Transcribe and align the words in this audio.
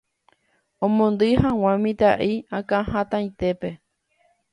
omondýi 0.85 1.35
hag̃ua 1.41 1.73
mitã'i 1.83 2.31
akãhatãitépe. 2.61 3.69